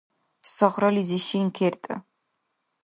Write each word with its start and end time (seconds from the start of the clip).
Сагърализи 0.55 1.19
шин 1.27 1.47
кертӀа. 1.57 1.95